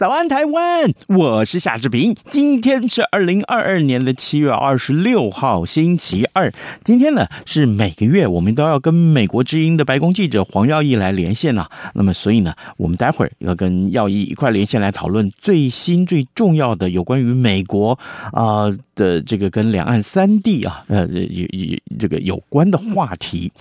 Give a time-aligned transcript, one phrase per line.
[0.00, 0.94] 早安，台湾！
[1.08, 2.16] 我是夏志平。
[2.30, 6.50] 今天是二零二二年的七月二十六号，星期二。
[6.82, 17.98] 今天呢是每个月我们都要跟美国之音的白宫记者黄耀义来连线呢、那么，所以呢，我们待会儿要跟耀义一块连线来讨论最新最重要的有关于美国
[18.32, 23.52] 啊、的这个跟两岸三地啊呃有有这个有关的话题。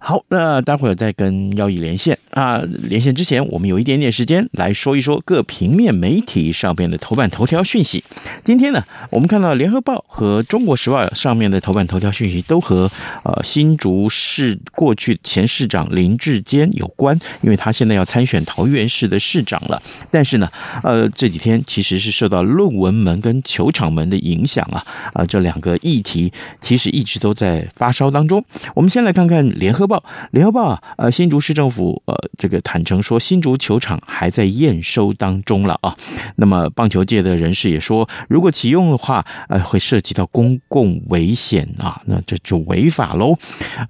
[0.00, 2.62] 好，那待会儿再跟耀毅连线啊。
[2.84, 8.04] 连线之前，我们有一点点时间来说一说各平面媒体上边的头版头条讯息。
[8.44, 12.90] 今天呢，我们看到《联合报》和《中国时报》上面的头版头条讯息都和
[13.24, 19.82] 呃新竹市过去前市长林智坚有关，因为他现在要参选桃园市的市长了。
[20.10, 20.48] 但是呢，
[20.84, 28.44] 呃，这几天其实是受到论文门跟球场门的影响啊，啊，这两个议题其实一直都在发烧当中。
[28.74, 29.96] 我们先来看看《联合报》。
[30.30, 35.96] 联合报啊，呃，新竹市政府呃，这个坦诚说，新竹球场还在验收当中了啊。
[36.36, 43.36] 那么棒球界的人士也说，如果启用的话，呃，会涉及到公共危险啊，那这就违法喽。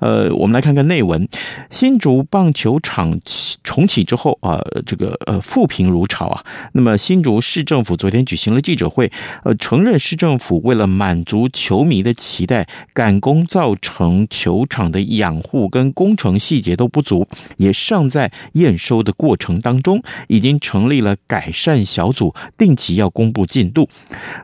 [0.01, 1.29] 呃，我们来看看内文，
[1.71, 3.21] 新竹棒球场
[3.65, 6.45] 重启之后啊，这个呃，负评如潮啊。
[6.73, 9.11] 那么新竹市政府昨天举行了记者会，
[9.45, 17.27] 呃，承认市政府为了满足球迷的期待，赶工造成球场的养护跟工程细节都不足，
[17.57, 20.03] 也尚在验收的过程当中。
[20.29, 23.89] 已经成立了改善小组，定期要公布进度。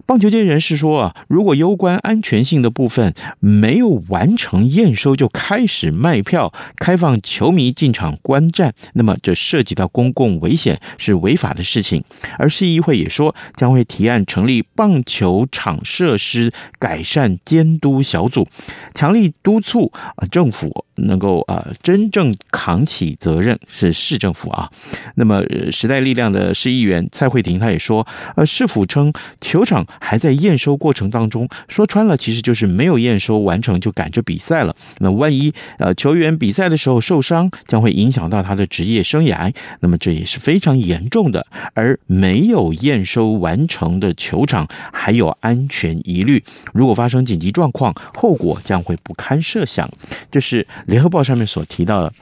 [0.06, 12.04] 棒球界人士说啊，如果攸关安全性的部分没有完成验收就开始卖票、开放球迷进场观战，那么这涉及到公共危险，是违法的事情。
[12.38, 18.46] 而市议会也说，将会提案成立棒球场设施改善监督小组，
[18.94, 21.33] 强力督促啊政府能够。
[21.42, 24.70] 啊，真正扛起责任是市政府啊。
[25.16, 28.06] 那么，时代力量的市议员蔡慧婷，她也说，
[28.36, 34.74] 呃，市府称球场还在验收过程当中，说穿了其实就是没有验收完成就赶着比赛了。
[34.98, 41.46] 那万一呃球员比赛的时候受伤，将会影响到他的职业生涯，那么这也是非常严重的。
[41.74, 46.42] 而没有验收完成的球场还有安全疑虑，
[46.72, 49.90] 如果发生紧急状况，后果将会不堪设想。
[50.30, 51.34] 这是联合报上。
[51.36, 52.12] 面所提到的。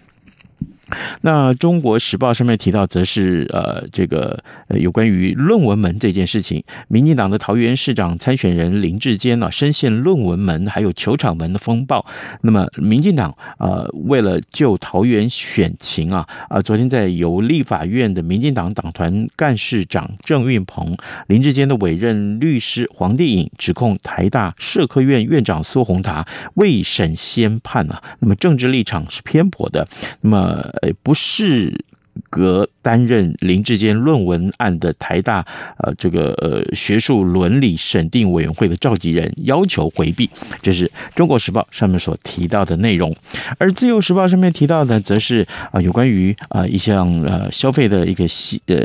[1.23, 6.63] 那《中国时报》上面提到，则是呃，这个呃，有关于论文门这件事情。
[6.89, 12.05] 民进党的桃园市长参选人林志坚呢，深陷论文门还有球场门的风暴。
[12.43, 20.97] 那么，民进党呃，为了救桃园选情啊，啊，昨天在由立法院的民进党党团干事长郑运鹏、
[21.29, 29.87] 林志坚的委任律师黄帝颖指控台大社科院院长苏宏达未审先判啊，那么政治立场是偏颇的。
[30.21, 30.63] 那么。
[30.83, 31.85] 呃，不是。
[32.29, 35.47] 格担任林志坚论文案的台大
[35.79, 40.29] 呃这个呃学术伦理审定委员会的召集人要求回避，
[40.61, 43.15] 这是中国时报上面所提到的内容，
[43.59, 48.25] 而自由时报上面提到的则是啊有关于啊一项呃消费的一个
[48.67, 48.77] 呃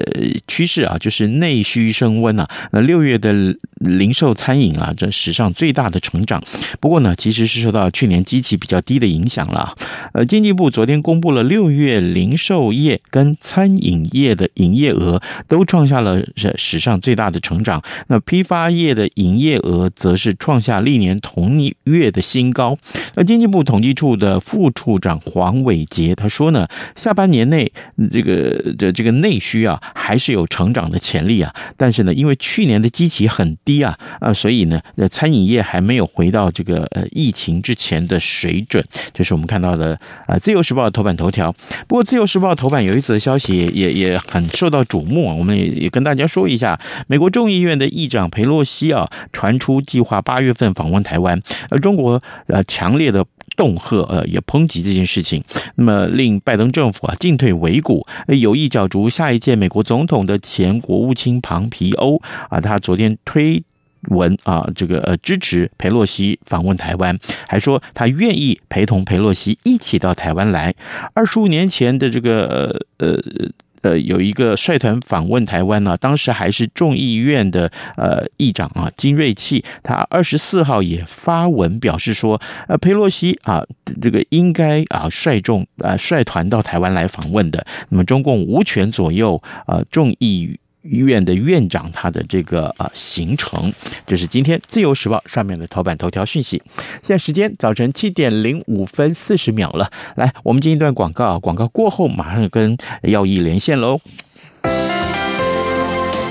[0.48, 3.34] 趋势啊，就是内需升温啊，那六月的
[3.80, 6.42] 零售餐饮啊这史上最大的成长，
[6.80, 9.76] 不过呢其实是受到去年基期比较低的影响了，
[10.14, 13.02] 呃经济部昨天公布了六月零售业。
[13.10, 16.24] 跟餐饮影业的营业额都创下了
[16.56, 22.78] 史上最大的成长，那批发业的营业额则是创下历年同月的新高。
[23.16, 27.72] 那经济部统计处的副处长黄伟杰他说呢，下半年内
[28.12, 34.80] 这个的这个内需啊还是有成长的潜力啊，但是呢，因为去年的基期很低啊啊，所以呢，
[35.10, 38.84] 餐饮业还没有回到这个呃疫情之前的水准。
[39.12, 41.52] 这是我们看到的啊，《自由时报》的头版头条。
[41.88, 43.02] 不过，《自由时报》头版有一。
[43.08, 45.34] 则消息也也很受到瞩目啊！
[45.34, 53.26] 我们也也跟大家说一下，美国众议院的议长佩洛西啊，传出计划八月份访问台湾，而中国呃强烈的
[53.56, 55.44] 恫吓呃也抨击这件事情，
[55.76, 63.64] 那么令拜登政府啊进退维谷，有意角逐下一届美国总统的前国务卿庞皮欧啊，他昨天推。
[64.10, 70.74] 文啊，这个呃支持佩洛西访问台湾，还说他愿意陪同佩洛西一起到台湾来。
[71.14, 73.50] 二十五年前的这个呃呃。
[73.82, 83.64] 呃，有一个率团访问台湾呢，当时还是众议院的呃议长啊金瑞气，他二十四号也发文表示说，呃，佩洛西啊，
[84.02, 90.60] 这个应该啊率众啊率团到台湾来访问的，那么中共无权左右啊众议。
[90.90, 93.72] 医院的院长他的这个呃行程，
[94.06, 96.62] 这是今天《自由时报》上面的头版头条讯息。
[97.02, 104.00] 现在时间早晨七点零五分四十秒了，来，我们进一段广告，广告过后马上跟耀毅连线喽。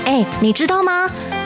[0.05, 1.09] 哎，你知道吗？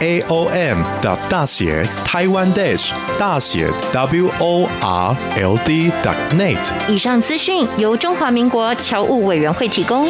[0.00, 6.58] A O M 的大写台湾 dash 大写 W O R L D dot net。
[6.88, 10.08] 以上资讯由中华民国侨务委员会提供。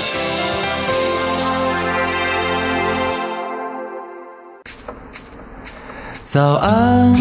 [6.25, 7.13] 早安，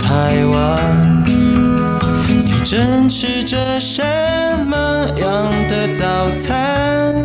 [0.00, 1.24] 台湾，
[2.26, 4.02] 你正吃着什
[4.66, 4.76] 么
[5.16, 7.24] 样的早餐？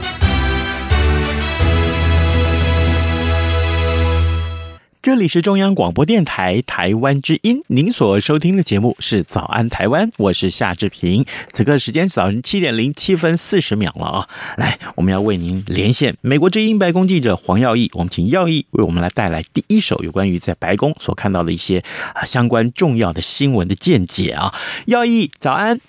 [5.03, 11.25] 这里是中央广播电台台湾之音，您所收听的节目是《早安台湾》，我是夏志平。
[11.51, 14.29] 此刻时间早晨七点零七分四十秒了啊！
[14.57, 21.83] 来，我们要为您连线美国之音白宫记者黄耀毅，我们请耀毅为我们来带来第一手有关于在白宫所看到的一些
[22.13, 24.53] 啊相关重要的新闻的见解啊！
[24.85, 25.79] 耀毅，早安。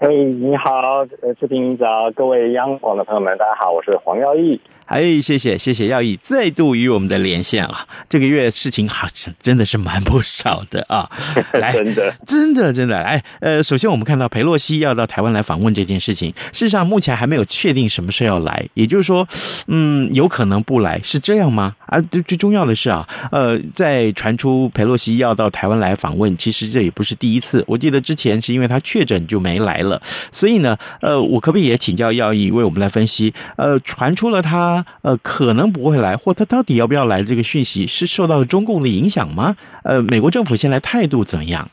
[0.00, 4.60] 嘿，hey, 你好，呃，志平早，各位央广的朋友们，大家好，我是黄耀毅。
[4.92, 7.86] 哎，谢谢谢谢耀义再度与我们的连线啊！
[8.10, 11.08] 这个月事情好像真的是蛮不少的啊！
[11.54, 19.26] 来， 真的真的真的来，呃，首先我们看到裴洛西要到台湾来访问这件事情，事实上目前还没有确定什么时候要来，也就是说，
[19.68, 21.74] 嗯，有可能不来，是这样吗？
[21.86, 27.64] 啊，最最重要的是啊，呃，在传出裴洛西要到台湾来访问，其实这也不是第一次。
[27.66, 29.98] 我记得之前是因为他确诊就没来了，
[30.30, 33.32] 所以呢，呃，我可不可以也请教耀义为我们来分析？
[33.56, 34.81] 呃，传出了他。
[35.02, 37.22] 呃，可能不会来，或他到底要不要来？
[37.22, 39.56] 这个讯息是受到中共的影响吗？
[39.84, 41.68] 呃，美国政府现在态度怎么样？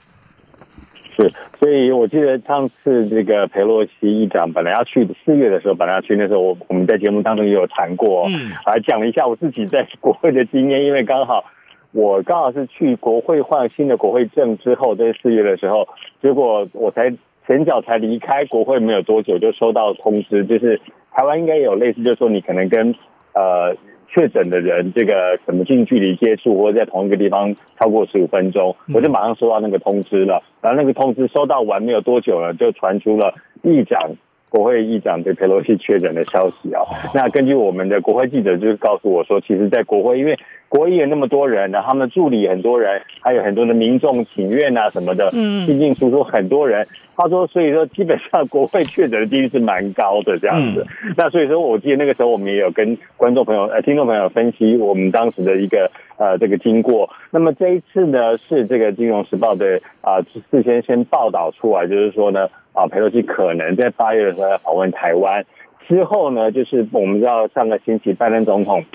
[1.15, 11.43] 是，所以我记得上次这个佩洛西议长本来要去四月的时候，本来要去那时候，我我们在节目当中也有谈过，嗯，还讲了一下我自己在国会的经验，因为刚好
[11.91, 15.89] 我刚好是去国会换新的国会证之后，在四月的时候，
[16.21, 17.13] 结果我才
[17.49, 20.79] 前脚才离开国会没有多久，就收到通知，就是。
[21.11, 22.95] 台湾应该也有类似，就是说你可能跟
[23.33, 23.75] 呃
[24.07, 30.41] 确诊的人这个什么近距离接触，或者在同一个地方超过十五分钟，我就马上收到那个通知了。
[30.61, 34.11] 然后那个通知收到完没有多久了，就传出了议长
[34.49, 36.81] 国会议长对佩洛西确诊的消息啊。
[37.13, 40.37] 那根据我们的国会记者就是告诉我说，其实，在国会因为
[40.67, 46.87] 国会议员那么多人，然后他们助理很多人，还有很多的民众请愿啊什么的，嗯，进进出出很多人。
[47.15, 50.85] 他说，所以说基本上国会确诊的几率是蛮高的这样子。
[51.03, 57.09] 嗯、那所以说，我记得那个时候我们也有跟观众朋友、呃听众朋友分析我们当时的一个呃这个经过。
[57.31, 62.47] 那么这一次呢，是这个《金融时报》的啊事先先报道出来，就是说呢
[62.79, 65.45] 啊佩洛西可能在八月的时候要访问台湾。
[65.88, 68.86] 之后呢，就是我们知道上个星期拜登总统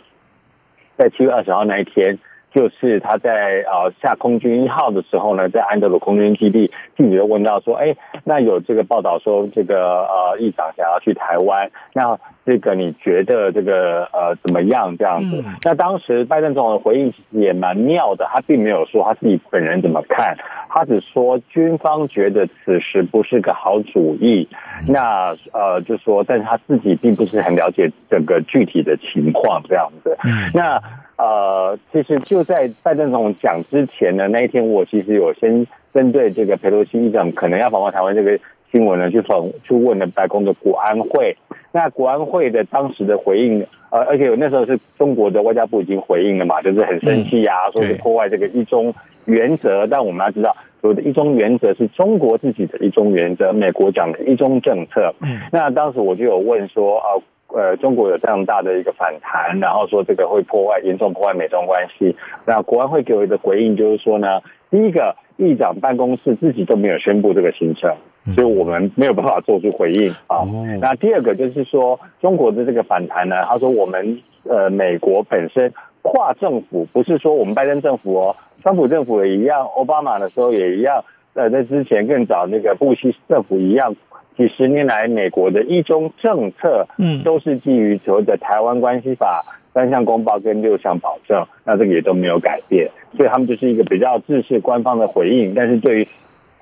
[0.96, 2.18] 在七月二十号那一天
[2.54, 15.42] 就是他在呃下空军一号的时候呢，在安德鲁空军基地，记者问到说，哎，那有这个报道说这个呃议长想要去台湾，那这个你觉得这个呃怎么样这样子？
[15.44, 20.36] 嗯、那当时拜登总统的回应也蛮妙的，他并没有说他自己本人怎么看，
[20.68, 24.48] 他只说军方觉得此时不是个好主意。
[24.88, 30.16] 那呃就说，但是他自己并不是很了解整个具体的情况这样子。
[30.22, 30.80] 嗯、那。
[31.16, 38.38] 呃，其实就在拜登总统讲之前呢，那一天我其实有先针对这个佩洛西议长可能要访问台湾这个
[38.70, 41.36] 新闻呢，去访去问了白宫的国安会。
[41.72, 48.94] 那国安会的当时的回应，呃，而且那时候是中国的外交部已经回应了嘛，就是很生气啊，说是破坏这个一中
[49.26, 49.86] 原则。
[49.86, 55.14] 但我们要知道，所谓的一中原则是中国自己的一中原则，美国讲的一中政策。
[55.50, 57.22] 那当时我就有问说，呃。
[57.48, 62.16] 呃，中国有这样大的一个反弹，然后说这个会破坏严重破坏美中关系。
[62.46, 67.94] 那国安会给我的回应就是说呢，第一个，议长办公室自己都没有宣布这个行程，
[68.34, 70.42] 所以我们没有办法做出回应啊。
[70.80, 75.72] 那第二个就是说，中国的这个反弹呢，他说我们呃美国本身
[76.02, 83.94] 跨政府，不是说我们拜登政府哦，川普政府也一样，奥巴马的时候也一样，呃，在之前更早那个布希政府一样。
[84.36, 95.54] 几十年来，美国的一中政策，嗯，都是基于所谓的《台湾关系法》三项公报跟六项保证，那这个也都没有改变，所以他们就是一个比较正式官方的回应。
[95.54, 96.08] 但是对于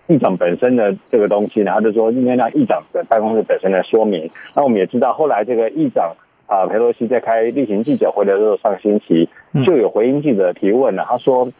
[0.06, 4.30] 议长本身的这个东西呢，他就说应该让议长的办公室本身来说明。
[4.54, 6.14] 那我们也知道，后来这个议长
[6.46, 9.30] 啊，佩洛西在开例行记者会的时候，上星期
[9.64, 11.50] 就有回应记者提问了，他说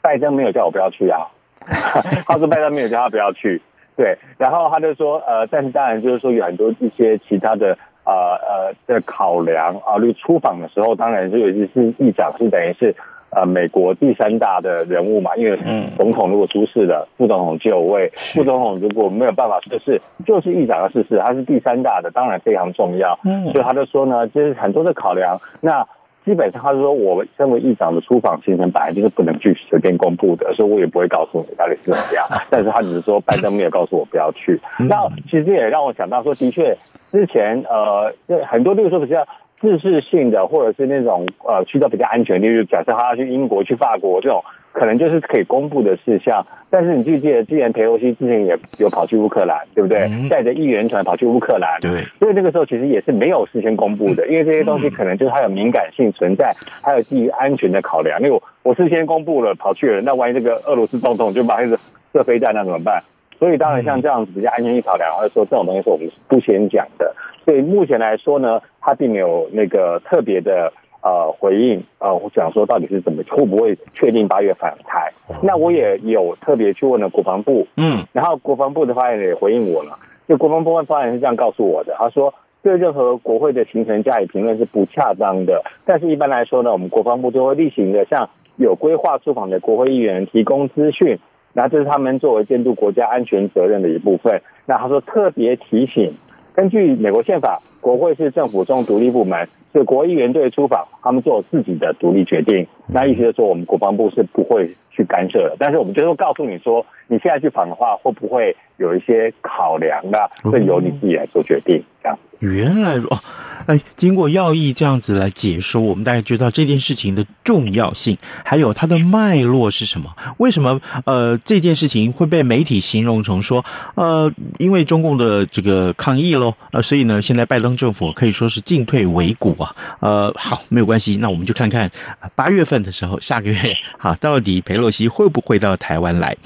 [0.00, 1.28] 拜登没有叫我不要去啊，
[2.26, 3.60] 他说拜登没有叫他不要去。
[3.96, 12.92] 对，然后他就说，呃，但是当然就是说有很多一些其他的，呃呃的考量啊，例如出访的时候，当然是尤其是议长是等于是
[13.30, 15.56] 呃美国第三大的人物嘛，因为
[15.96, 23.16] 总统如果出事了，副总统就位，副总统如果没有办法出事，就是议长要出事，他是第三大的，当然非常重要。
[23.24, 25.86] 嗯，所以他就说呢，就是很多的考量，那。
[26.24, 32.26] 基本上，他是说，我身为议长的出访行程本来就是不能去随便公布的，所以我也不会告诉你到底是怎么样。
[32.48, 34.58] 但是他只是说，拜登没有告诉我不要去。
[34.88, 36.76] 那其实也让我想到说，的确，
[37.12, 38.12] 之前呃，
[38.46, 39.26] 很多例如说比较
[39.56, 44.42] 自治性的，或者是那种呃，去到比较安全，例如假设他要去英国、去法国这种。
[44.74, 50.10] 可能就是可以公布的事项，但是你记不记得，之前裴洛西之前也有跑去乌克兰，对不对？
[50.28, 52.02] 带着议员团跑去乌克兰，对。
[52.18, 56.52] 所以那个时候其实也是没有事先公布的，因为这些东西可能就是它有敏感性存在，
[56.82, 58.20] 还有基于安全的考量。
[58.20, 61.78] 因为我我事先公布了跑去了，那万一这个俄罗斯总统就把那个
[62.12, 63.00] 射飞弹，那怎么办？
[63.38, 67.14] 所以当然像这样子比较安全性考量，或者说这种东西是我们不先讲的。
[67.44, 70.72] 所以目前来说呢，它并没有那个特别的。
[71.04, 75.12] 呃，回应呃，我想说到底是怎么，会不会确定八月返台？
[75.42, 79.98] 那我也有特别去问了国防部，嗯，然后国防部的发言人也回应我了。
[80.26, 82.32] 就国防部的发言人是这样告诉我的，他说
[82.62, 91.18] 对任何国会的行程加以评论是不恰当的，但是一般来说呢，我们国防部都会例行的向有规划出访的国会议员提供资讯，
[91.52, 94.40] 那这是他们作为监督国家安全责任的一部分。
[94.64, 96.14] 那他说特别提醒，
[96.54, 99.46] 根据美国宪法，国会是政府中独立部门。
[99.74, 102.64] 所以国议员队出访，他们做自己的独立决定。
[102.86, 105.56] 那意思就是说，我们国防部是不会去干涉的。
[105.58, 110.30] 但是我们就是会告诉你说，你现在去访的话，会不会有一些考量啊？
[110.44, 112.16] 会由你自己来做决定，这样。
[112.38, 113.18] 原来哦，
[113.66, 120.10] 哎，经过要义这样子来解说，我们大概知道这件事情的重要性，还有它的脉络是什么？
[120.38, 129.74] 为什么呃这件事情会被媒体形容成说呃因为中共的这个抗议喽，呃所以呢现在拜登政府可以说是进退维谷啊。
[130.00, 131.90] 呃好，没有关系，那我们就看看
[132.34, 133.56] 八月份的时候，下个月
[133.98, 136.36] 好，到底佩洛西会不会到台湾来？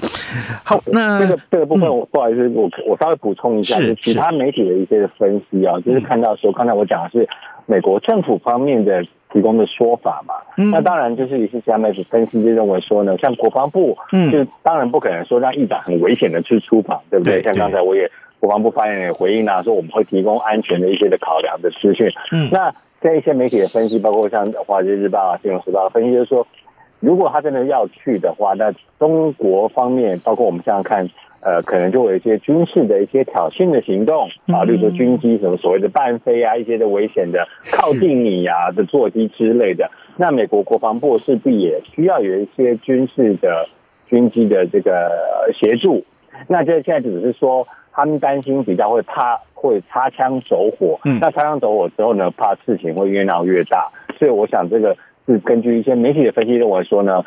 [0.63, 5.79] 好，那这个这个部分我不好意思，我我稍微补充一下，是其他媒体的一些分析啊。
[5.85, 7.27] 就是看到说，刚才我讲的是
[7.65, 17.41] 美国政府方面的提供的说法嘛，嗯，那当然就是一些其他媒体分析就认为说呢，像国防部，嗯，就当然不可能说让议长很危险的去出访，对不对？
[17.43, 22.09] 像刚才我也国防部发言人也回应啊，说我们会提供安全的一些的考量的资讯。
[22.31, 26.47] 嗯，那在一些媒体的分析，包括像华尔街日报啊、金融时报分析，就是说，
[26.99, 31.07] 如果他真的要去的话，那中国方面，包括我们这样看。
[31.41, 39.89] 呃，可能就有一些军事的一些挑衅的行动啊，例如说军机什么所谓的伴飞啊，一些的危险的靠近你呀的座机之类的。
[40.17, 43.69] 那美国国防部势必也需要有一些军事的
[44.07, 46.03] 军机的这个协助。
[46.47, 50.99] 那这现在只是说，他们担心比较会怕会擦枪走火。
[51.21, 53.89] 那擦枪走火之后呢，怕事情会越闹越大。
[54.17, 54.95] 所以我想这个。
[55.25, 57.23] 是根据一些媒体的分析认为说呢，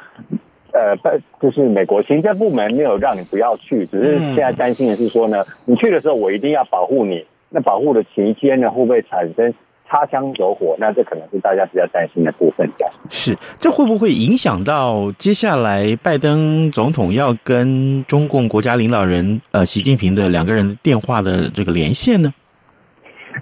[0.73, 0.97] 呃，
[1.41, 9.55] 就是美国行政部门没有让你不要去，只是现在担心的是说呢，你去的时候我一定要保护你，那保护的期间呢，会不会产生？
[9.95, 12.67] 擦枪走火，那这可能是大家比较担心的部分。
[13.11, 22.33] 是，这会不会影响到接下来拜登总统要跟中共国家领导人呃习近平的两个人的电话的这个连线呢？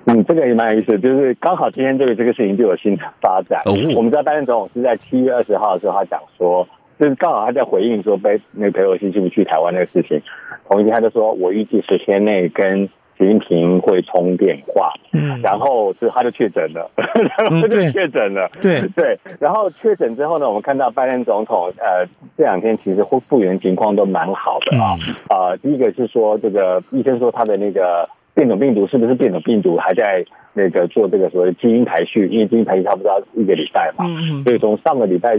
[0.06, 3.60] 嗯，这个也蛮有意思，就是刚好今天对于这个事情就有新的发展。
[3.66, 6.66] 哦，我们知道拜登总统是在七月二十号的时候，他讲说，
[7.00, 10.22] 就是刚好他在回应说，被那个裴洛西去不去台湾那个事情，
[10.68, 12.88] 同一天他就说我预计十天内跟。
[13.18, 18.80] 习近平会通电话，嗯，然后就他就确诊了， 然后就确诊了，对。
[18.96, 22.06] 对，然后确诊之后呢，我们看到拜登总统呃
[22.38, 24.96] 这两天其实复复原情况都蛮好的啊。
[25.28, 35.38] 啊、呃，第一个是说这个医生说他的那个变种病毒是不是变种病毒还在那个做这个所谓基因排序，因为基因排序差不多一个礼拜嘛，嗯，所以从上个礼拜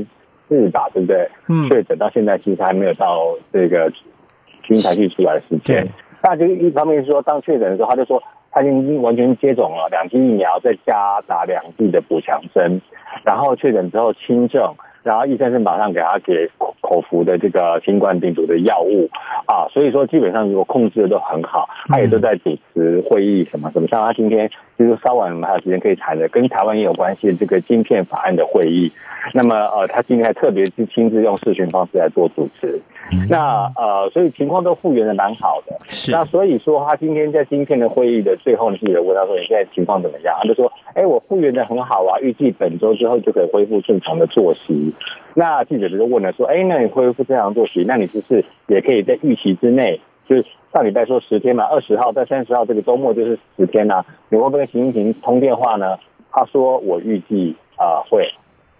[0.52, 1.30] 四吧，对不对？
[1.48, 5.88] 嗯，确诊到现在其实还没有到这个基因排序出来的时间。
[6.22, 12.82] 那就一方面是说，当确诊的时候，他就说他已经完全接种了两剂疫苗，再加打两剂的补强针，
[13.24, 16.50] 然后确诊之后轻症，然后医生是马上给他给
[16.92, 19.10] 口服的这个新冠病毒的药物
[19.46, 28.92] 啊，所以说基本上如果控制的都很好，他也都在主持会议什么什么，像他今天就是稍晚我们还有时间可以谈的，跟台湾也有关系的这个晶片法案的会议，
[29.34, 32.82] 那么呃他今天还特别是亲自用视讯方式来做主持。
[33.30, 35.76] 那呃，所以情况都复原的蛮好的。
[35.90, 36.12] 是。
[36.12, 44.94] 那所以说，他今天在晶片的会议的最后，记者问他说：“你现在情况怎么样？”他就说：“哎，我复原的很好啊，预计本周之后就可以恢复正常的作息。”
[45.34, 50.00] 那记者就问了说：“哎，那你恢复正常作息，那你就是也可以在预期之内？
[50.28, 55.98] 就是上礼拜说十天嘛，二十号到三十号这个周末就是十天呐、你会不会跟习近平通电话呢？”
[56.32, 58.30] 他说：“我预计啊、会。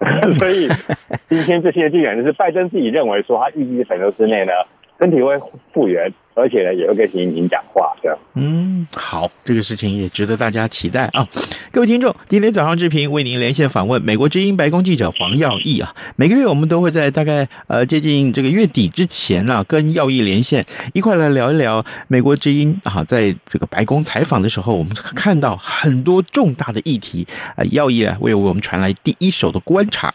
[0.38, 0.68] 所以
[1.28, 4.52] 今天这些进展就是拜登自己认为说，他预计本周之内呢，
[4.98, 5.38] 身体会
[5.72, 6.12] 复原。
[6.34, 8.18] 而且呢，也会跟习近平讲话，这样。
[8.34, 11.28] 嗯，好，这个事情也值得大家期待啊！
[11.70, 15.94] 各位听众，今天早上志平为您连线访问美国之音白宫记者黄耀毅啊。
[16.16, 20.64] 每个月我们都会在大概呃接近这个月底之前啊，跟耀毅连线，
[20.94, 27.62] 一块来聊一聊美国之音啊，在这个白宫采访的时候，我们看到很多重大的议题啊。
[27.72, 30.12] 耀毅啊，为我们传来第一手的观察。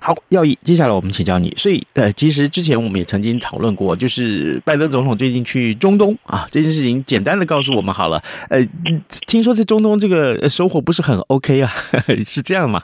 [0.00, 1.52] 好，耀毅，接下来我们请教你。
[1.56, 5.55] 所以呃，其实之前我们也曾经讨论过，就是拜登总统最近去。
[5.56, 8.20] 去中东啊，这件事情简单的告诉我们好了。
[8.50, 8.60] 呃，
[9.26, 11.70] 听说在中东这个收获不是很 OK 啊，
[12.26, 12.82] 是这样吗？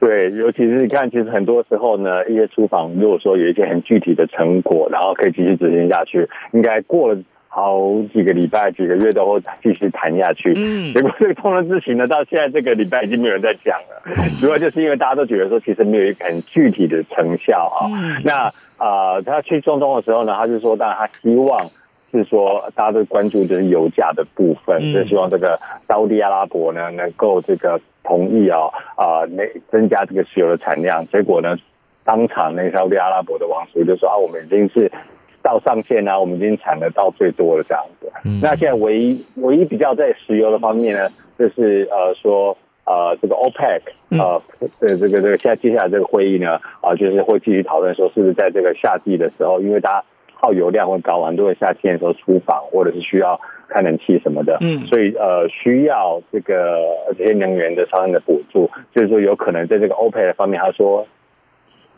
[0.00, 7.20] 对，尤其是你看，其实很多时候呢，一些出访如果说有一些很具体的成果，然后可以继续执行下去，应该过了
[7.58, 10.54] 好几个礼拜、几个月都会继续谈下去。
[10.56, 17.90] 嗯，结果这个通人之行呢，到现在这个礼拜已经没有人在讲了，主要就是因为大家都觉得说，其实没有一个很具体的成效啊。
[17.92, 18.50] 嗯、那。
[18.78, 21.68] 啊、呃，他去中东的时候呢，他就说，当然他希望
[22.12, 31.04] 是说，大家都关注就是油价的部分，就、嗯、希望这个沙乌地阿拉伯呢能够这个同意啊啊，那、呃、增加这个石油的产量。
[31.08, 31.56] 结果呢，
[32.04, 34.88] 当场那沙乌地阿拉伯的王储就说啊，我们已经是
[35.42, 38.10] 到上限呢，我们已经产的到最多了这样子。
[38.24, 42.56] 嗯、那现在唯一唯一比较在石油的方面呢，就是呃说。
[42.90, 43.82] 呃，这个 OPEC
[44.18, 44.40] 呃，
[44.80, 56.80] 这这个这个现在接下来这个会议呢，啊、呃，就是会继续讨论说，是不是在这个夏季的时候，因为大家耗油量会高，很多人夏天的时候出访或者是需要开冷气什么的，嗯，所以呃，需要这个
[57.18, 61.06] 这些能源的相应的补助，就是说有可能在这个 OPEC 的方面，他说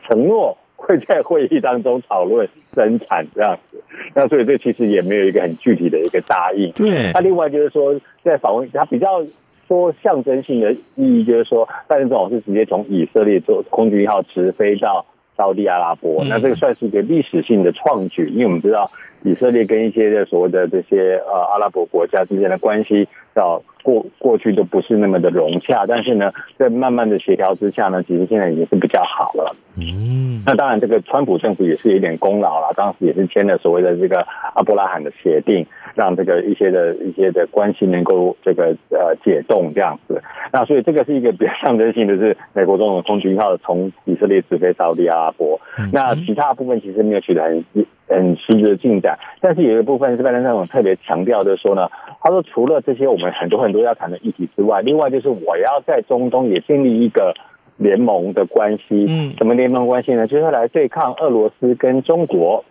[0.08, 3.82] 承诺会在会议当中讨论生产这样子，
[4.14, 6.72] 那所以这其实也没有一个很具体的一个答应。
[6.72, 9.22] 对，那另外就是说，在访问他比较。
[9.70, 18.90] 说象征性的意义就是说，拜登总统是直接从以色列做空军一号直飞到沙乌地阿拉伯，那这个算是一个历史性的创举，因为我们知道
[19.22, 29.54] 以色列跟一些的所谓的这些呃阿拉伯国家之间的关系，到过过去都不是那么的融洽，但是呢，在慢慢的协调之下呢，其实现在已经是比较好了。
[29.76, 35.66] 嗯，那当然这个川普政府也是有点功劳了，当时也是签了所谓的这个阿伯拉罕的协定。
[35.96, 45.60] 让这个一些的一些的关系能够这个呃解冻这样子，那所以这个是一个比较象征性的是美国总统空军一号从以色列直飞到利阿拉伯，
[45.92, 47.64] 那其他部分其实没有取得很
[48.10, 51.88] 很实质的进展，但是有一个部分是拜登总统特别强调的说呢，
[52.20, 57.34] 他说除了这些我们很多很多要谈的议题之外，另外就是我要在中东也建立一个
[57.76, 60.26] 联盟的关系，嗯，什么联盟关系呢？
[60.26, 62.64] 就是来对抗俄罗斯跟中国。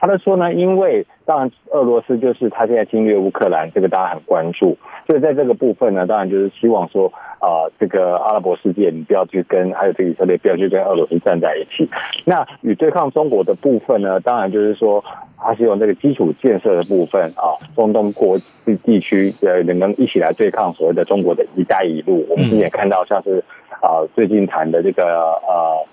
[0.00, 7.12] 他就说呢，因为当然俄罗斯就是他现在侵略乌克兰，这个大家很关注，所以在这个部分呢，当然就是希望说
[7.46, 11.88] 啊、这个阿拉伯世界你不要去跟，还有这个以色列不要去跟俄罗斯站在一起。
[12.24, 15.04] 那与对抗中国的部分呢，当然就是说
[15.38, 22.26] 他希望这个基础建设的部分啊，中东国地地区呃能能一起来对抗所谓的中国的一带一路。
[22.28, 23.44] 我们之前看到像是
[23.80, 25.86] 啊最近谈的这个呃。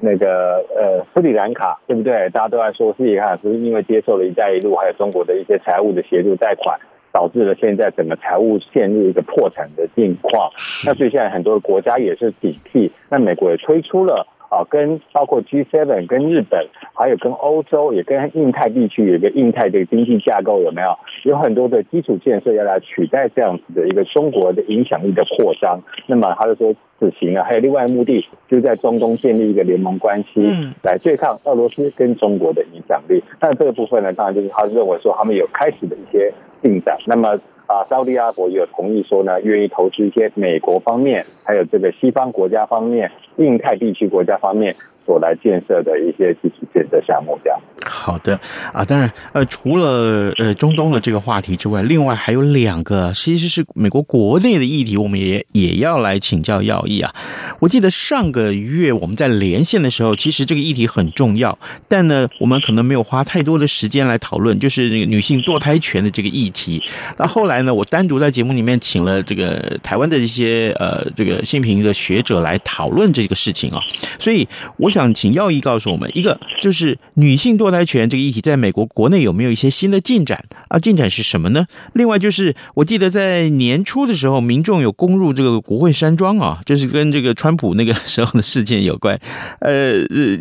[0.00, 2.28] 那个呃，斯里兰卡对不对？
[2.30, 6.78] 大家都在说斯里兰卡是因为接受了一带一路，还有中国的一些财务的协助贷款，
[7.14, 10.50] 导致了现在整个财务陷入一个破产的境况。
[10.84, 12.90] 那所以现在很多的国家也是警惕。
[13.08, 20.98] 那美国也推出了啊，跟包括 G7、跟日本，还有跟欧洲，也跟印太地区有一个印太的经济架构，有没有？
[21.24, 25.80] 有很多的基础建设要来取代这样子的一个中国的影响力的扩张。
[26.06, 26.74] 那么他就说。
[27.00, 30.40] 此行啊，还有另外目的，就是在中东建立一个联盟关系，
[30.84, 33.20] 来对抗俄罗斯跟中国的影响力。
[33.40, 36.32] 那这个部分呢，当然就是他认为说他们有开始的一些
[36.64, 36.96] 进展。
[37.06, 44.74] 那么啊，沙乌地阿拉伯也同意说呢，愿意投资一些美国方面，还有这个西方国家方面、印太地区国家方面。
[45.06, 47.60] 所来建设的一些基础建设项目，这样。
[48.04, 48.38] 好的
[48.72, 57.14] 啊，当然，呃，除了呃中东的这个话题之外，另外还有两个其实是美国国内的议题，我们也也要来请教耀毅啊。
[57.60, 66.82] 我记得上个月我们在连线的时候，其实这个议题很重要，但呢，我们可能没有花太多的时间来讨论，就是那个女性堕胎权的这个议题。
[67.18, 73.80] 那后来呢，我单独在节目里面请了这个台湾的一些呃这个性平的学者来讨论这个事情啊，
[74.18, 74.94] 所以我。
[74.94, 80.78] 想请耀毅告诉我们，一个就是女性堕胎权这个议题，在美国国内有没有一些新的进展啊？
[80.78, 81.66] 进展是什么呢？
[81.92, 89.18] 另外就是，我记得在年初的时候，民众有攻入这个国会山庄啊，就是跟这个川普那个时候的事件有关。
[89.60, 89.92] 呃，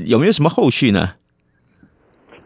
[0.05, 1.11] 有没有什么后续呢？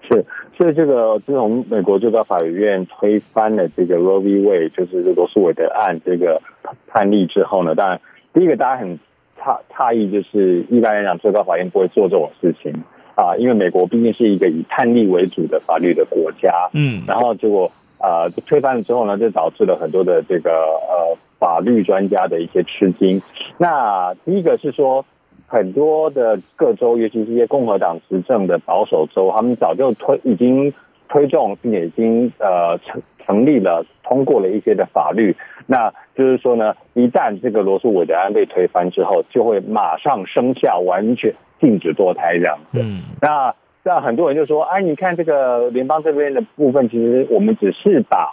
[0.09, 0.25] 是，
[0.57, 4.41] 所以这个自从美国最高法院推翻了这个 Roe v.
[4.41, 6.41] Wade，就是这个罗诉韦德案这个
[6.87, 8.01] 判例之后呢，当然
[8.33, 8.99] 第一个大家很。
[9.39, 12.73] 诧诧异就是，一般来讲，最高法院不会做这种事情
[13.17, 23.19] 啊，因为美国毕竟是一个以判例为主的法律的国家，嗯，然后结果呃推翻了之后呢，就导致了很多的这个呃法律专家的一些吃惊。
[23.57, 25.03] 那第一个是说，
[25.47, 30.71] 很多的各州，尤其是一些共和党执政的保守州，他们早就推已经
[31.09, 35.35] 推动，并且已经呃成成立了，通过了一些的法律。
[35.65, 42.81] 那就是说呢，一旦这个罗素韦德案被推翻之后，就会马上生效，完全禁止堕胎这样子。
[42.81, 48.29] 嗯，那那很多人就说，哎，你看这个联邦这边的部分，其实我们只是把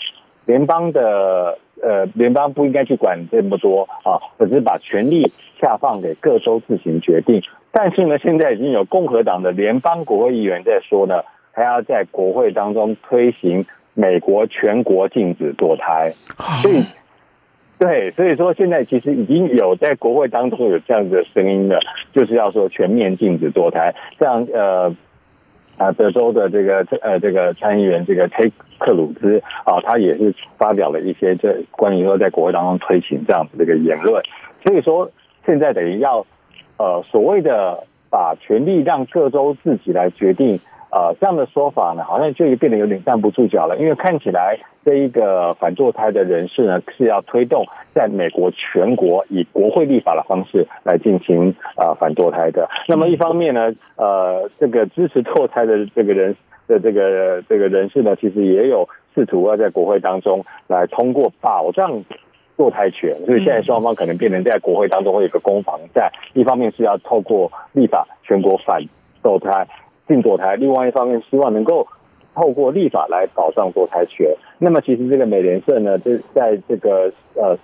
[0.47, 7.43] 联邦的呃联邦不应该去管这么多啊，只是把权力下放给各州自行决定。
[7.71, 16.13] 但是呢，现在已经有共和党的联邦国会议员在说呢，还要在国会当中推行美国全国禁止堕胎，
[16.63, 16.83] 所以。
[17.77, 21.81] 对，所以说现在其实已经有在国会当中有这样的声音了，
[22.13, 23.95] 就是要说全面禁止堕胎。
[24.19, 24.95] 像呃
[25.77, 28.45] 啊德州的这个呃这个参议员这个泰
[28.79, 34.23] 克鲁兹啊，他也是发表了一些这关于说在国会当中推行这样子的一个言论。
[34.63, 35.11] 所以说
[35.45, 36.25] 现在等于要
[36.79, 40.61] 呃所谓的把权力让各州自己来决定。
[40.95, 43.77] 呃，这样的说法呢，好像就变得有点站不住脚了。
[43.79, 52.71] 因为看起来这一个反堕胎的人士呢，是要推动在美国全国以国会立法的方式来进行呃反堕胎的。
[52.87, 56.37] 那么一方面呢，呃，这个支持堕胎的这个人
[56.69, 62.05] 的这个这个人士呢，其实也有试图要在国会当中来通过保障
[62.57, 63.17] 堕胎权。
[63.27, 66.13] 所以现在双方可能变成在国会当中会有一个攻防战。
[66.35, 68.81] 一方面是要透过立法全国反
[69.25, 69.67] 堕胎。
[70.07, 71.87] 禁堕胎，另外一方面希望能够
[72.35, 74.35] 透过立法来保障堕胎权。
[74.59, 77.57] 那么，其实这个美联社呢，就在这个呃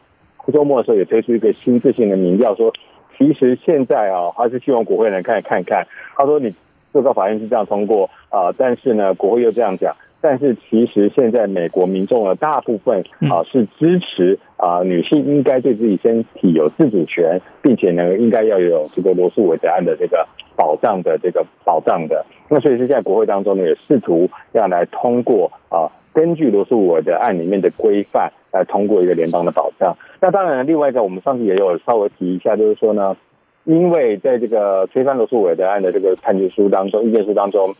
[0.52, 2.72] 周末的时候也推出一个新制性的民调，说
[3.16, 5.86] 其实现在啊，还是希望国会能看看看。
[6.16, 6.54] 他说，你
[6.92, 9.94] 最高法院是这样通过啊，但是呢，国会又这样讲。
[10.22, 20.28] 但是其实现在美国民众的大部分啊是支持啊女性应该对自己身体有自主权，并且呢应该要有这个罗素韦德案的这个
[20.60, 22.26] 保障的这个保障的。
[22.50, 29.96] 那所以是在国会当中呢也试图要来通过啊，根据罗诉韦的案里面的规范来通过一个联邦的保障。
[30.20, 33.16] 那当然另外一个我们上次也有稍微提一下，就是说呢，
[33.64, 37.74] 因为在这个推翻罗诉韦德案的这个判决书当中，意见书当中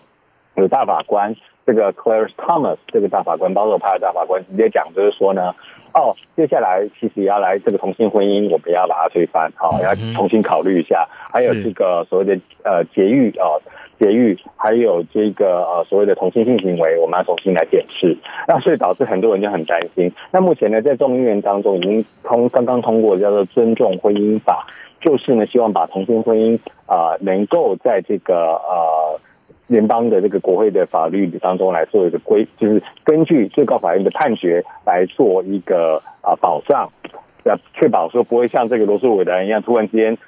[0.57, 1.35] 有大法官。
[1.67, 5.55] 这个 Clarence Thomas 这个大法官，保守派的大法官直接讲，就是说呢，
[5.95, 11.07] 哦，接下来其实也要来这个同性婚姻，我们要把它推翻，好、哦，要重新考虑一下。
[11.33, 13.55] 还有这个所谓的呃节育啊，
[14.01, 18.17] 节育，还有这个呃所谓的同性性行为，我们要重新来检视。
[18.49, 20.11] 那所以导致很多人就很担心。
[20.33, 24.67] 那目前呢，在众议院当中已经通刚刚通过叫做尊重婚姻法，
[25.01, 29.21] 就是呢希望把同性婚姻啊、呃、能够在这个呃
[29.71, 36.91] 联邦的这个国会的法律当中来做一个规，就是根据最高法院的判决来做一个啊、呃、保障，
[37.45, 40.19] 要确保说不会像这个罗素韦德案一样，突然之间。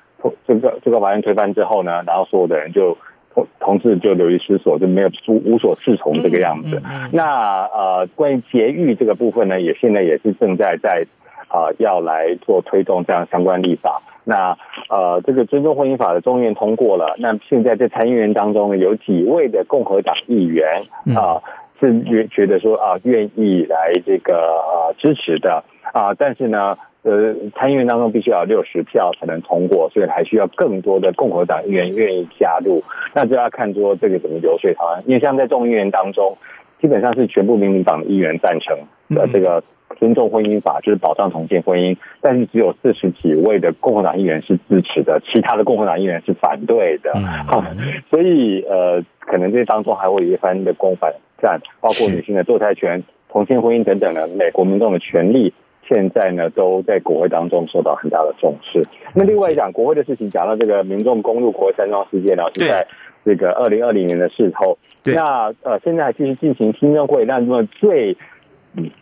[0.46, 2.96] 这个最高法院推翻之后呢，然后所有的人就
[3.34, 6.80] 同同志就流离失所，就没有无无所适从这个样子。
[7.10, 11.04] 那呃，关于节育这个部分呢，也现在也是正在在
[11.48, 14.02] 啊、呃、要来做推动这样相关立法。
[14.24, 14.56] 那
[14.88, 20.82] 呃，这个尊重婚姻法的众议院通过了，那现在在参议院当中呢，有几位的共和党议员
[21.16, 21.42] 啊、呃、
[21.80, 26.76] 是觉觉得说啊愿意来这个呃支持的啊、呃，但是呢。
[27.04, 32.80] 呃，参议院当中必须要有六十票才能通过，所以还需要更多的共和党议员愿意加入。
[33.12, 36.38] 那就要看说这个怎么游说他，因为像在众议院当中，
[36.80, 38.78] 基本上是全部民主党的议员赞成
[39.08, 39.64] 的这个
[39.98, 47.12] 尊重婚姻法，就是保障同性婚姻，但是只有四十几位的共和党议员是支持的，其他的共和党议员是反对的。
[47.46, 47.64] 好，
[48.10, 55.52] 所以呃，可能这当中还会有一番的攻防战，包括女性的堕胎权、同性婚姻等等的美国民众的权利。
[55.88, 58.86] 现在呢，都在国会当中受到很大的重视。
[59.14, 62.86] 那另外讲国会的事情，讲到这个民众攻入国会山庄事件呢，是在
[63.24, 64.78] 这个二零二零年的时候。
[65.04, 67.24] 那呃，现在还继续进行听证会。
[67.24, 68.16] 那么最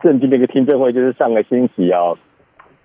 [0.03, 2.15] 震惊的一个听证会，就是上个星期啊，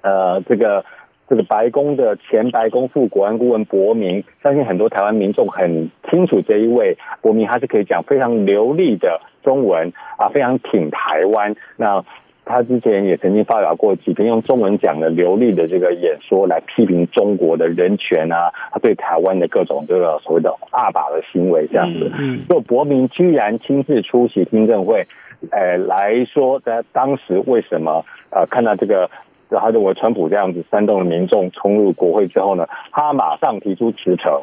[0.02, 0.86] 呃，这个
[1.28, 11.56] 这个白宫的前白宫副国安顾问博明，相信很多台湾民众很清楚这一位博明，他是可以讲非常流利的中文啊，非常挺台湾。
[11.78, 12.04] 那
[12.48, 22.12] 他之前也曾经发表过几篇用中文讲的流利的这个演说，来批评中国的人权啊，他对台湾的各种这个所谓的恶霸的行为这样子。
[22.19, 25.08] 嗯，就博明居然亲自出席听证会，
[25.52, 29.10] 呃，来说在当时为什么呃看到这个
[29.50, 34.41] 他认为川普这样子煽动的民众冲入国会之后呢，他马上提出辞呈，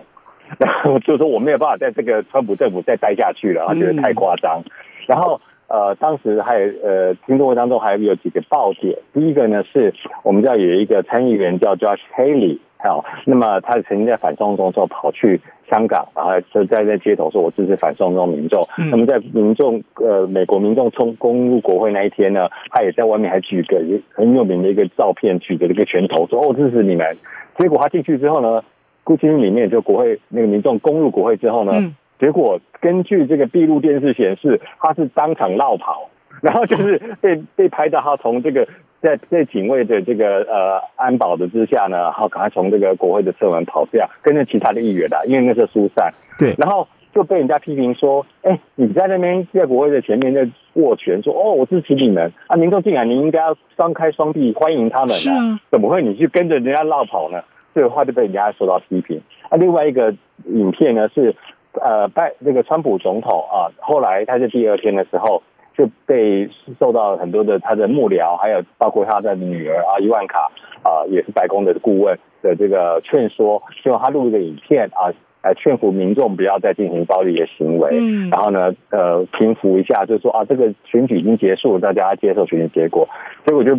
[0.59, 4.63] 然 后就说我没有办法在这个川普政府再待下去了，他觉得太夸张，
[5.07, 5.41] 然后。
[5.69, 8.95] 呃，当时还有呃，听证会当中还有几个爆点。
[9.15, 15.41] 第一个呢，是我们知道有一个参议员叫 Josh Hawley，好，那么他曾经在反送中之后跑去
[15.71, 18.67] 香港，然后就在在街头说我支持反送中民众。
[18.79, 23.81] 嗯、那么在民众呃美国民众冲攻入国会那一天呢，他也在外面还举个
[24.13, 27.17] 很有名的一个照片，举着一个拳头说哦支持你们。
[27.59, 28.63] 结果他进去之后呢，
[29.05, 31.73] 估计里面就国会那个民众攻入国会之后呢。
[31.75, 36.09] 嗯结果根据这个闭路电视显示，他是当场绕跑，
[36.41, 38.69] 然后就是被被拍到他从这个
[39.03, 46.13] 在在警卫的这个呃安保的之下呢，然后赶快从这个国会的侧门跑掉，跟着其他的议员的，因为那是疏散。
[46.39, 52.57] 对，然后就被人家批评说：“哎，你在那边在国会的前面在握拳，说哦，我支持你们啊！
[52.57, 57.43] 民众进来，你应该要张开双臂欢迎他们的，啊，怎么会你去跟着人家绕跑呢？”
[57.75, 59.21] 这个话就被人家受到批评。
[59.49, 60.15] 啊，另外一个
[60.47, 61.35] 影片呢是。
[61.81, 65.43] 呃，拜那个川普总统啊，后来他在第二天的时候
[65.83, 70.49] 就被受到很多的他的幕僚，还有包括他的女儿啊伊万卡
[70.85, 75.11] 啊，也是白宫的顾问的这个劝说，希望他录一个影片啊，
[75.43, 77.91] 来劝服民众不要再进行暴力的行为。
[77.93, 83.09] 嗯，然后呢，呃，平复一下，就是说啊，这个选举已经结束，大家接受选举结果。
[83.45, 83.77] 结果就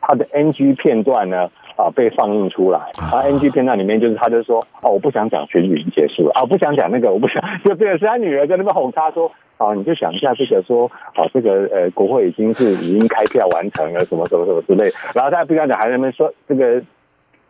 [0.00, 1.50] 他的 NG 片段呢。
[1.76, 2.78] 啊，被放映出来
[3.12, 7.42] 啊！NG 片段里面就是，他就说：“哦，我不想讲选举已经结束了啊，不想讲那个，我不想。
[7.64, 16.80] ”就这个是他女儿在那边哄他说：“啊，你就想一下这个说，啊，这个呃，国会已经是已经开票完成了，什么什么什么之类。”然后他不想讲，还在那边说这个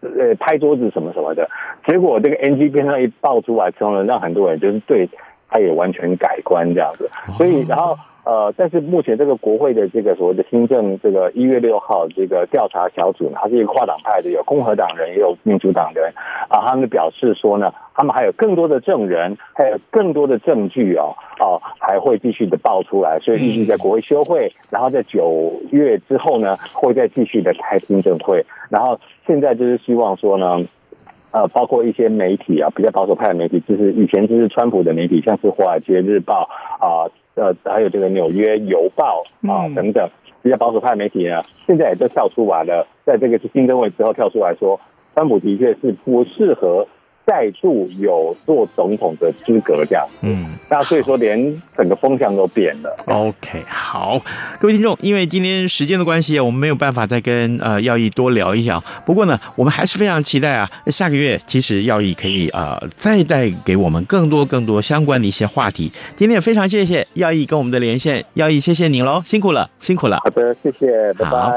[0.00, 1.48] 呃拍桌子什么什么的。
[1.86, 5.06] 结果这个 NG 片段一爆出来之后呢，让很多人就是对
[5.50, 7.10] 他也完全改观这样子。
[7.36, 7.98] 所以，然后。
[8.24, 16.10] 呃，但是目前这个国会的这个所谓的听证，这个一月六号这个调查小组呢，它是一个跨党派的，有共和党人也有民主党人
[16.48, 30.66] 啊，他们表示说呢，他们还有更多的证人，还有更多的证据哦，哦，还会继续的爆出来，所以预计在国会休会，然后在九月之后呢，会再继续的开听证会，然后现在就是希望说呢，
[31.32, 36.48] 呃，包括一些媒体啊，比较保守派的媒体，就是以前就是川普的媒体，像是《华尔街日报》
[36.82, 37.10] 啊。
[37.64, 40.08] 还有这个《纽约邮报》啊等等
[40.42, 44.80] 比较保守派媒体呢，现在也都跳出来了，在这个新政位之后跳出来说，
[45.14, 46.86] 川普的确是不适合
[47.26, 50.06] 再度有做总统的资格这样。
[50.20, 52.94] 嗯，那所以说连整个风向都变了。
[53.06, 54.20] OK，好。
[54.60, 58.82] 各位听众，因为今天时间的关系啊，我们没有办法再跟呃耀义多聊一聊。
[59.06, 65.90] 不过呢，我们还是非常期待啊，下个月其实耀义可以呃再带给我们更多更多相关的一些话题。
[66.16, 70.18] 今天也非常谢谢耀义跟我们的连线，耀义谢谢您喽，辛苦了，辛苦了。
[70.24, 71.52] 好的，谢谢，拜拜。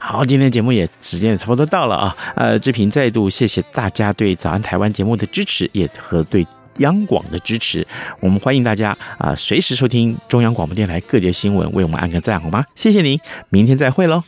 [0.00, 6.46] 好，今天节目也时间也差不多到了啊，呃，志平再度谢谢大家对早安台湾节目的支持也和对
[6.80, 7.86] 央广的支持。
[8.20, 12.66] 我们欢迎大家啊随时收听中央广播电台各界新闻为我们按个赞好吗？
[12.74, 14.22] 谢谢您明天再会喽。